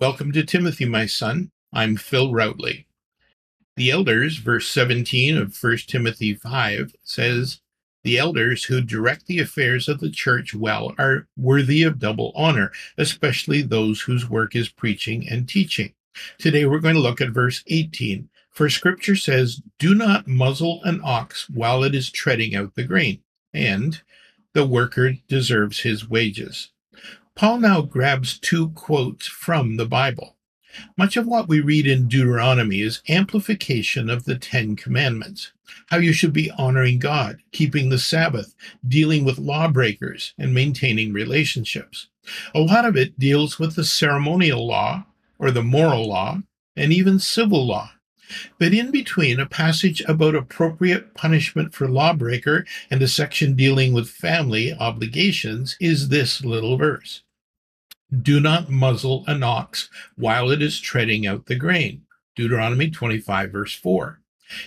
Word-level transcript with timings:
Welcome 0.00 0.32
to 0.32 0.42
Timothy, 0.42 0.86
my 0.86 1.06
son. 1.06 1.52
I'm 1.72 1.96
Phil 1.96 2.32
Routley. 2.32 2.86
The 3.76 3.92
elders, 3.92 4.38
verse 4.38 4.66
17 4.66 5.36
of 5.36 5.56
1 5.56 5.76
Timothy 5.86 6.34
5, 6.34 6.96
says, 7.04 7.60
The 8.02 8.18
elders 8.18 8.64
who 8.64 8.80
direct 8.80 9.26
the 9.26 9.38
affairs 9.38 9.88
of 9.88 10.00
the 10.00 10.10
church 10.10 10.52
well 10.52 10.96
are 10.98 11.28
worthy 11.36 11.84
of 11.84 12.00
double 12.00 12.32
honor, 12.34 12.72
especially 12.98 13.62
those 13.62 14.00
whose 14.00 14.28
work 14.28 14.56
is 14.56 14.68
preaching 14.68 15.28
and 15.28 15.48
teaching. 15.48 15.94
Today 16.38 16.66
we're 16.66 16.80
going 16.80 16.96
to 16.96 17.00
look 17.00 17.20
at 17.20 17.30
verse 17.30 17.62
18. 17.68 18.28
For 18.50 18.68
scripture 18.68 19.14
says, 19.14 19.62
Do 19.78 19.94
not 19.94 20.26
muzzle 20.26 20.80
an 20.82 21.02
ox 21.04 21.48
while 21.48 21.84
it 21.84 21.94
is 21.94 22.10
treading 22.10 22.56
out 22.56 22.74
the 22.74 22.82
grain, 22.82 23.20
and 23.52 24.02
the 24.54 24.66
worker 24.66 25.14
deserves 25.28 25.82
his 25.82 26.10
wages. 26.10 26.72
Paul 27.36 27.58
now 27.58 27.82
grabs 27.82 28.38
two 28.38 28.68
quotes 28.70 29.26
from 29.26 29.76
the 29.76 29.86
Bible. 29.86 30.36
Much 30.96 31.16
of 31.16 31.26
what 31.26 31.48
we 31.48 31.60
read 31.60 31.84
in 31.84 32.06
Deuteronomy 32.06 32.80
is 32.80 33.02
amplification 33.08 34.08
of 34.08 34.24
the 34.24 34.36
Ten 34.36 34.76
Commandments, 34.76 35.52
how 35.88 35.96
you 35.96 36.12
should 36.12 36.32
be 36.32 36.52
honoring 36.52 37.00
God, 37.00 37.38
keeping 37.50 37.88
the 37.88 37.98
Sabbath, 37.98 38.54
dealing 38.86 39.24
with 39.24 39.38
lawbreakers, 39.38 40.32
and 40.38 40.54
maintaining 40.54 41.12
relationships. 41.12 42.08
A 42.54 42.60
lot 42.60 42.84
of 42.84 42.96
it 42.96 43.18
deals 43.18 43.58
with 43.58 43.74
the 43.74 43.84
ceremonial 43.84 44.64
law, 44.64 45.04
or 45.36 45.50
the 45.50 45.62
moral 45.62 46.08
law, 46.08 46.40
and 46.76 46.92
even 46.92 47.18
civil 47.18 47.66
law. 47.66 47.90
But 48.58 48.72
in 48.72 48.90
between, 48.90 49.38
a 49.38 49.46
passage 49.46 50.00
about 50.02 50.34
appropriate 50.34 51.14
punishment 51.14 51.74
for 51.74 51.88
lawbreaker 51.88 52.66
and 52.90 53.02
a 53.02 53.08
section 53.08 53.54
dealing 53.54 53.92
with 53.92 54.08
family 54.08 54.72
obligations 54.72 55.76
is 55.80 56.08
this 56.08 56.44
little 56.44 56.76
verse. 56.76 57.22
Do 58.22 58.40
not 58.40 58.70
muzzle 58.70 59.24
an 59.26 59.42
ox 59.42 59.90
while 60.16 60.50
it 60.50 60.62
is 60.62 60.80
treading 60.80 61.26
out 61.26 61.46
the 61.46 61.56
grain. 61.56 62.02
Deuteronomy 62.36 62.90
25, 62.90 63.50
verse 63.50 63.74
4. 63.74 64.20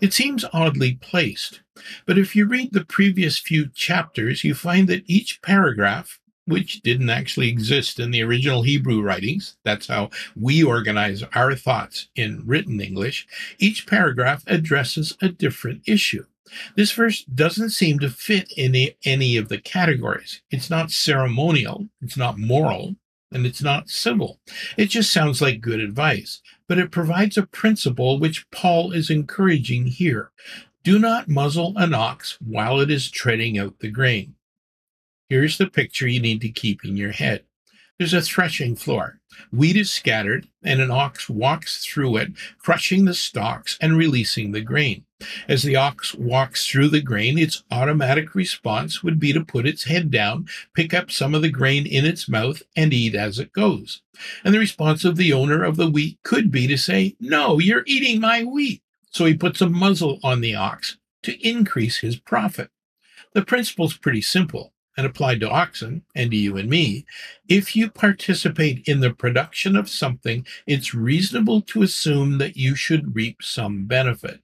It 0.00 0.12
seems 0.12 0.44
oddly 0.52 0.94
placed, 0.94 1.62
but 2.06 2.18
if 2.18 2.36
you 2.36 2.46
read 2.46 2.72
the 2.72 2.84
previous 2.84 3.38
few 3.38 3.68
chapters, 3.68 4.44
you 4.44 4.54
find 4.54 4.88
that 4.88 5.04
each 5.06 5.40
paragraph, 5.42 6.20
which 6.46 6.80
didn't 6.82 7.10
actually 7.10 7.48
exist 7.48 8.00
in 8.00 8.10
the 8.10 8.22
original 8.22 8.62
Hebrew 8.62 9.00
writings, 9.00 9.56
that's 9.64 9.86
how 9.86 10.10
we 10.34 10.62
organize 10.62 11.22
our 11.34 11.54
thoughts 11.54 12.08
in 12.16 12.42
written 12.44 12.80
English, 12.80 13.26
each 13.58 13.86
paragraph 13.86 14.42
addresses 14.46 15.16
a 15.20 15.28
different 15.28 15.82
issue. 15.86 16.24
This 16.76 16.92
verse 16.92 17.24
doesn't 17.24 17.70
seem 17.70 17.98
to 18.00 18.10
fit 18.10 18.52
in 18.56 18.76
any 19.04 19.36
of 19.36 19.48
the 19.48 19.58
categories. 19.58 20.42
It's 20.50 20.68
not 20.68 20.90
ceremonial, 20.90 21.88
it's 22.02 22.16
not 22.16 22.38
moral, 22.38 22.96
and 23.30 23.46
it's 23.46 23.62
not 23.62 23.88
civil. 23.88 24.38
It 24.76 24.86
just 24.86 25.12
sounds 25.12 25.40
like 25.40 25.60
good 25.60 25.80
advice, 25.80 26.42
but 26.68 26.78
it 26.78 26.90
provides 26.90 27.38
a 27.38 27.46
principle 27.46 28.18
which 28.18 28.50
Paul 28.50 28.92
is 28.92 29.08
encouraging 29.08 29.86
here. 29.86 30.30
Do 30.84 30.98
not 30.98 31.28
muzzle 31.28 31.72
an 31.76 31.94
ox 31.94 32.36
while 32.44 32.80
it 32.80 32.90
is 32.90 33.10
treading 33.10 33.58
out 33.58 33.78
the 33.78 33.88
grain. 33.88 34.34
Here's 35.28 35.58
the 35.58 35.68
picture 35.68 36.06
you 36.06 36.20
need 36.20 36.40
to 36.42 36.50
keep 36.50 36.84
in 36.84 36.96
your 36.96 37.12
head. 37.12 37.44
There's 37.98 38.14
a 38.14 38.22
threshing 38.22 38.74
floor. 38.74 39.20
Wheat 39.52 39.76
is 39.76 39.90
scattered, 39.90 40.48
and 40.62 40.80
an 40.80 40.90
ox 40.90 41.28
walks 41.28 41.84
through 41.84 42.16
it, 42.16 42.32
crushing 42.58 43.04
the 43.04 43.14
stalks 43.14 43.78
and 43.80 43.96
releasing 43.96 44.50
the 44.50 44.60
grain. 44.60 45.04
As 45.46 45.62
the 45.62 45.76
ox 45.76 46.14
walks 46.14 46.66
through 46.66 46.88
the 46.88 47.00
grain, 47.00 47.38
its 47.38 47.62
automatic 47.70 48.34
response 48.34 49.04
would 49.04 49.20
be 49.20 49.32
to 49.32 49.44
put 49.44 49.66
its 49.66 49.84
head 49.84 50.10
down, 50.10 50.48
pick 50.74 50.92
up 50.92 51.12
some 51.12 51.32
of 51.34 51.42
the 51.42 51.50
grain 51.50 51.86
in 51.86 52.04
its 52.04 52.28
mouth, 52.28 52.62
and 52.74 52.92
eat 52.92 53.14
as 53.14 53.38
it 53.38 53.52
goes. 53.52 54.02
And 54.44 54.52
the 54.52 54.58
response 54.58 55.04
of 55.04 55.16
the 55.16 55.32
owner 55.32 55.62
of 55.62 55.76
the 55.76 55.88
wheat 55.88 56.18
could 56.24 56.50
be 56.50 56.66
to 56.66 56.76
say, 56.76 57.14
No, 57.20 57.60
you're 57.60 57.84
eating 57.86 58.20
my 58.20 58.42
wheat. 58.42 58.82
So 59.12 59.26
he 59.26 59.34
puts 59.34 59.60
a 59.60 59.68
muzzle 59.68 60.18
on 60.24 60.40
the 60.40 60.56
ox 60.56 60.96
to 61.22 61.48
increase 61.48 61.98
his 61.98 62.16
profit. 62.16 62.70
The 63.32 63.44
principle's 63.44 63.96
pretty 63.96 64.22
simple 64.22 64.72
and 64.96 65.06
applied 65.06 65.40
to 65.40 65.50
oxen 65.50 66.02
and 66.14 66.30
to 66.30 66.36
you 66.36 66.56
and 66.56 66.68
me, 66.68 67.06
if 67.48 67.74
you 67.74 67.90
participate 67.90 68.86
in 68.86 69.00
the 69.00 69.12
production 69.12 69.76
of 69.76 69.88
something, 69.88 70.46
it's 70.66 70.94
reasonable 70.94 71.62
to 71.62 71.82
assume 71.82 72.38
that 72.38 72.56
you 72.56 72.74
should 72.74 73.14
reap 73.14 73.42
some 73.42 73.86
benefit. 73.86 74.40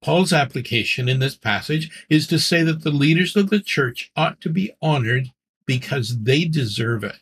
Paul's 0.00 0.32
application 0.32 1.08
in 1.08 1.20
this 1.20 1.36
passage 1.36 2.06
is 2.10 2.26
to 2.26 2.38
say 2.38 2.62
that 2.62 2.82
the 2.82 2.90
leaders 2.90 3.36
of 3.36 3.50
the 3.50 3.60
church 3.60 4.10
ought 4.16 4.40
to 4.40 4.48
be 4.48 4.72
honored 4.82 5.30
because 5.64 6.22
they 6.22 6.44
deserve 6.44 7.04
it. 7.04 7.16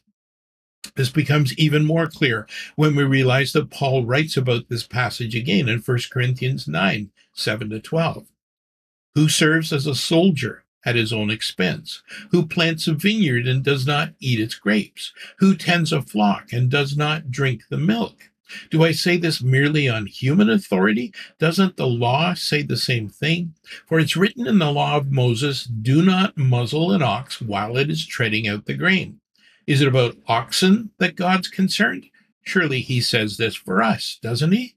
This 0.96 1.10
becomes 1.10 1.56
even 1.58 1.84
more 1.84 2.06
clear 2.06 2.48
when 2.76 2.96
we 2.96 3.04
realize 3.04 3.52
that 3.52 3.70
Paul 3.70 4.06
writes 4.06 4.36
about 4.36 4.68
this 4.68 4.86
passage 4.86 5.34
again 5.34 5.68
in 5.68 5.80
1 5.80 5.98
Corinthians 6.10 6.66
9 6.66 7.10
7 7.34 7.70
to 7.70 7.80
12. 7.80 8.26
Who 9.14 9.28
serves 9.28 9.72
as 9.72 9.86
a 9.86 9.94
soldier 9.94 10.64
at 10.84 10.96
his 10.96 11.12
own 11.12 11.30
expense, 11.30 12.02
who 12.30 12.46
plants 12.46 12.86
a 12.86 12.94
vineyard 12.94 13.46
and 13.46 13.62
does 13.62 13.86
not 13.86 14.10
eat 14.18 14.40
its 14.40 14.54
grapes, 14.54 15.12
who 15.38 15.54
tends 15.54 15.92
a 15.92 16.02
flock 16.02 16.52
and 16.52 16.70
does 16.70 16.96
not 16.96 17.30
drink 17.30 17.62
the 17.68 17.78
milk. 17.78 18.30
Do 18.70 18.82
I 18.82 18.92
say 18.92 19.16
this 19.16 19.42
merely 19.42 19.88
on 19.88 20.06
human 20.06 20.50
authority? 20.50 21.12
Doesn't 21.38 21.76
the 21.76 21.86
law 21.86 22.34
say 22.34 22.62
the 22.62 22.76
same 22.76 23.08
thing? 23.08 23.54
For 23.86 24.00
it's 24.00 24.16
written 24.16 24.46
in 24.46 24.58
the 24.58 24.72
law 24.72 24.96
of 24.96 25.12
Moses, 25.12 25.64
do 25.64 26.02
not 26.02 26.36
muzzle 26.36 26.92
an 26.92 27.02
ox 27.02 27.40
while 27.40 27.76
it 27.76 27.90
is 27.90 28.06
treading 28.06 28.48
out 28.48 28.66
the 28.66 28.74
grain. 28.74 29.20
Is 29.66 29.80
it 29.80 29.88
about 29.88 30.16
oxen 30.26 30.90
that 30.98 31.14
God's 31.14 31.48
concerned? 31.48 32.06
Surely 32.42 32.80
he 32.80 33.00
says 33.00 33.36
this 33.36 33.54
for 33.54 33.82
us, 33.82 34.18
doesn't 34.20 34.52
he? 34.52 34.74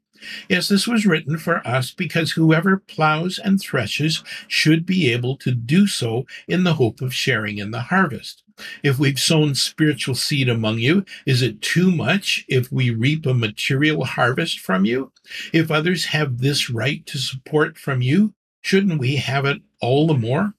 Yes, 0.50 0.68
this 0.68 0.88
was 0.88 1.06
written 1.06 1.38
for 1.38 1.66
us 1.68 1.92
because 1.92 2.32
whoever 2.32 2.78
plows 2.78 3.40
and 3.40 3.60
threshes 3.60 4.24
should 4.48 4.86
be 4.86 5.12
able 5.12 5.36
to 5.38 5.52
do 5.52 5.88
so 5.88 6.26
in 6.48 6.64
the 6.64 6.76
hope 6.76 7.02
of 7.02 7.14
sharing 7.14 7.58
in 7.58 7.72
the 7.72 7.82
harvest. 7.82 8.44
If 8.84 9.00
we've 9.00 9.20
sown 9.20 9.56
spiritual 9.56 10.16
seed 10.16 10.48
among 10.48 10.80
you, 10.80 11.06
is 11.26 11.42
it 11.42 11.62
too 11.62 11.92
much 11.92 12.46
if 12.48 12.72
we 12.72 12.92
reap 12.92 13.26
a 13.26 13.34
material 13.34 14.06
harvest 14.06 14.60
from 14.60 14.86
you? 14.86 15.12
If 15.52 15.72
others 15.72 16.06
have 16.06 16.40
this 16.40 16.70
right 16.70 17.06
to 17.08 17.18
support 17.18 17.78
from 17.78 18.02
you, 18.02 18.34
shouldn't 18.62 19.00
we 19.00 19.16
have 19.16 19.46
it 19.46 19.62
all 19.82 20.08
the 20.08 20.14
more? 20.14 20.54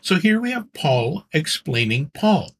So 0.00 0.16
here 0.16 0.40
we 0.40 0.52
have 0.52 0.72
Paul 0.72 1.26
explaining 1.32 2.10
Paul. 2.14 2.52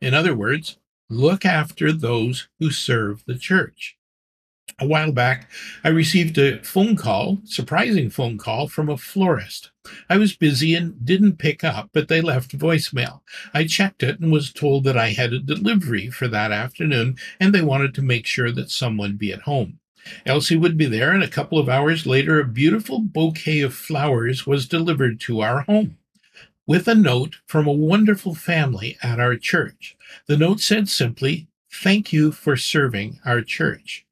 In 0.00 0.14
other 0.14 0.34
words, 0.34 0.78
look 1.08 1.44
after 1.44 1.92
those 1.92 2.48
who 2.58 2.70
serve 2.70 3.24
the 3.26 3.38
church 3.38 3.96
a 4.78 4.86
while 4.86 5.12
back, 5.12 5.48
I 5.82 5.88
received 5.88 6.36
a 6.36 6.62
phone 6.62 6.96
call, 6.96 7.38
surprising 7.44 8.10
phone 8.10 8.36
call 8.36 8.68
from 8.68 8.88
a 8.88 8.98
florist. 8.98 9.70
I 10.10 10.18
was 10.18 10.36
busy 10.36 10.74
and 10.74 11.02
didn't 11.04 11.38
pick 11.38 11.64
up, 11.64 11.90
but 11.92 12.08
they 12.08 12.20
left 12.20 12.58
voicemail. 12.58 13.20
I 13.54 13.66
checked 13.66 14.02
it 14.02 14.20
and 14.20 14.30
was 14.30 14.52
told 14.52 14.84
that 14.84 14.98
I 14.98 15.10
had 15.10 15.32
a 15.32 15.38
delivery 15.38 16.10
for 16.10 16.28
that 16.28 16.52
afternoon 16.52 17.16
and 17.40 17.54
they 17.54 17.62
wanted 17.62 17.94
to 17.94 18.02
make 18.02 18.26
sure 18.26 18.52
that 18.52 18.70
someone 18.70 19.16
be 19.16 19.32
at 19.32 19.42
home. 19.42 19.78
Elsie 20.24 20.56
would 20.56 20.76
be 20.76 20.86
there, 20.86 21.10
and 21.10 21.24
a 21.24 21.28
couple 21.28 21.58
of 21.58 21.68
hours 21.68 22.06
later, 22.06 22.38
a 22.38 22.44
beautiful 22.44 23.00
bouquet 23.00 23.60
of 23.60 23.74
flowers 23.74 24.46
was 24.46 24.68
delivered 24.68 25.18
to 25.20 25.40
our 25.40 25.62
home 25.62 25.98
with 26.64 26.86
a 26.86 26.94
note 26.94 27.36
from 27.46 27.66
a 27.66 27.72
wonderful 27.72 28.34
family 28.34 28.96
at 29.02 29.18
our 29.18 29.36
church. 29.36 29.96
The 30.26 30.36
note 30.36 30.60
said 30.60 30.88
simply, 30.88 31.48
Thank 31.72 32.12
you 32.12 32.32
for 32.32 32.56
serving 32.56 33.20
our 33.24 33.42
church. 33.42 34.05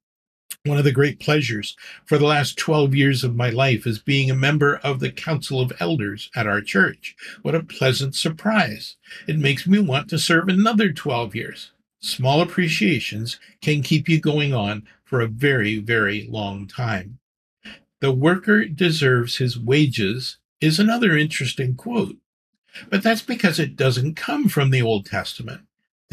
One 0.66 0.78
of 0.78 0.84
the 0.84 0.92
great 0.92 1.20
pleasures 1.20 1.76
for 2.06 2.16
the 2.16 2.24
last 2.24 2.56
12 2.56 2.94
years 2.94 3.22
of 3.22 3.36
my 3.36 3.50
life 3.50 3.86
is 3.86 3.98
being 3.98 4.30
a 4.30 4.34
member 4.34 4.76
of 4.76 4.98
the 4.98 5.12
Council 5.12 5.60
of 5.60 5.74
Elders 5.78 6.30
at 6.34 6.46
our 6.46 6.62
church. 6.62 7.14
What 7.42 7.54
a 7.54 7.62
pleasant 7.62 8.14
surprise. 8.14 8.96
It 9.28 9.38
makes 9.38 9.66
me 9.66 9.78
want 9.78 10.08
to 10.08 10.18
serve 10.18 10.48
another 10.48 10.90
12 10.90 11.34
years. 11.34 11.72
Small 12.00 12.40
appreciations 12.40 13.38
can 13.60 13.82
keep 13.82 14.08
you 14.08 14.18
going 14.18 14.54
on 14.54 14.84
for 15.04 15.20
a 15.20 15.26
very, 15.26 15.80
very 15.80 16.26
long 16.30 16.66
time. 16.66 17.18
The 18.00 18.12
worker 18.12 18.64
deserves 18.64 19.36
his 19.36 19.58
wages 19.58 20.38
is 20.62 20.78
another 20.78 21.14
interesting 21.14 21.74
quote, 21.74 22.16
but 22.88 23.02
that's 23.02 23.20
because 23.20 23.58
it 23.58 23.76
doesn't 23.76 24.14
come 24.14 24.48
from 24.48 24.70
the 24.70 24.80
Old 24.80 25.04
Testament. 25.04 25.60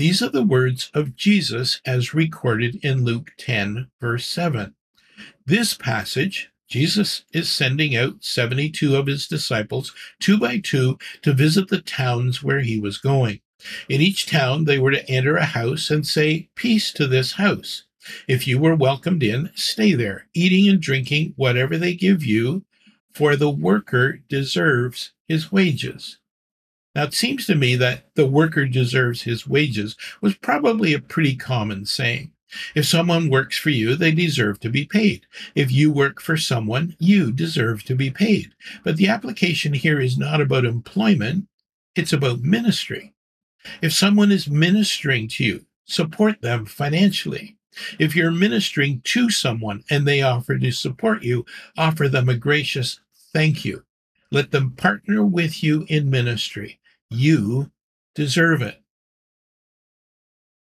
These 0.02 0.24
are 0.24 0.30
the 0.30 0.42
words 0.42 0.90
of 0.96 1.16
Jesus 1.16 1.80
as 1.86 2.16
recorded 2.16 2.84
in 2.84 3.06
Luke 3.06 3.34
10, 3.38 3.92
verse 4.02 4.26
7. 4.26 4.74
This 5.46 5.76
passage, 5.76 6.50
Jesus 6.68 7.24
is 7.34 7.52
sending 7.52 7.96
out 7.96 8.24
72 8.24 8.96
of 8.96 9.06
his 9.06 9.28
disciples, 9.28 9.94
two 10.20 10.40
by 10.40 10.58
two, 10.58 10.98
to 11.22 11.34
visit 11.34 11.68
the 11.68 11.84
towns 11.84 12.42
where 12.42 12.62
he 12.62 12.80
was 12.80 12.98
going. 12.98 13.42
In 13.90 14.02
each 14.02 14.26
town, 14.26 14.66
they 14.66 14.80
were 14.80 14.90
to 14.90 15.08
enter 15.08 15.38
a 15.38 15.46
house 15.46 15.92
and 15.92 16.08
say, 16.08 16.50
Peace 16.56 16.92
to 16.94 17.06
this 17.06 17.34
house. 17.34 17.84
If 18.28 18.48
you 18.48 18.58
were 18.58 18.74
welcomed 18.74 19.22
in, 19.22 19.52
stay 19.54 19.94
there, 19.94 20.26
eating 20.34 20.68
and 20.68 20.82
drinking 20.82 21.36
whatever 21.36 21.78
they 21.78 21.94
give 21.94 22.26
you, 22.26 22.66
for 23.14 23.36
the 23.36 23.52
worker 23.52 24.20
deserves 24.28 25.12
his 25.28 25.52
wages. 25.52 26.18
Now, 26.94 27.04
it 27.04 27.14
seems 27.14 27.46
to 27.46 27.56
me 27.56 27.76
that 27.78 28.14
the 28.16 28.28
worker 28.28 28.66
deserves 28.66 29.22
his 29.22 29.48
wages 29.48 29.96
was 30.20 30.36
probably 30.36 30.94
a 30.94 31.00
pretty 31.00 31.36
common 31.36 31.86
saying. 31.86 32.32
If 32.76 32.86
someone 32.86 33.30
works 33.30 33.58
for 33.58 33.70
you, 33.70 33.96
they 33.96 34.12
deserve 34.12 34.60
to 34.60 34.70
be 34.70 34.86
paid. 34.86 35.26
If 35.56 35.72
you 35.72 35.90
work 35.90 36.22
for 36.22 36.36
someone, 36.36 36.98
you 37.00 37.32
deserve 37.32 37.86
to 37.86 37.96
be 37.96 38.12
paid. 38.12 38.54
But 38.84 38.98
the 38.98 39.08
application 39.08 39.74
here 39.74 40.02
is 40.02 40.18
not 40.18 40.42
about 40.42 40.66
employment, 40.66 41.48
it's 41.96 42.12
about 42.12 42.42
ministry. 42.42 43.14
If 43.82 43.94
someone 43.94 44.32
is 44.32 44.50
ministering 44.50 45.30
to 45.30 45.46
you, 45.46 45.66
support 45.86 46.42
them 46.42 46.66
financially. 46.66 47.56
If 48.00 48.18
you're 48.18 48.32
ministering 48.32 49.02
to 49.06 49.30
someone 49.30 49.86
and 49.90 50.06
they 50.06 50.22
offer 50.22 50.58
to 50.58 50.72
support 50.72 51.24
you, 51.24 51.46
offer 51.78 52.10
them 52.10 52.28
a 52.28 52.36
gracious 52.36 53.00
thank 53.32 53.64
you. 53.64 53.86
Let 54.30 54.52
them 54.52 54.72
partner 54.72 55.24
with 55.24 55.64
you 55.64 55.86
in 55.88 56.10
ministry. 56.10 56.80
You 57.12 57.70
deserve 58.16 58.64
it. 58.64 58.81